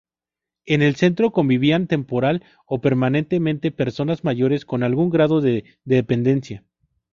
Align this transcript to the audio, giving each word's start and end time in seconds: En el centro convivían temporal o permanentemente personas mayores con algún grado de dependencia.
En 0.65 0.81
el 0.81 0.95
centro 0.95 1.29
convivían 1.29 1.85
temporal 1.85 2.43
o 2.65 2.81
permanentemente 2.81 3.69
personas 3.69 4.23
mayores 4.23 4.65
con 4.65 4.81
algún 4.81 5.11
grado 5.11 5.41
de 5.41 5.77
dependencia. 5.85 6.63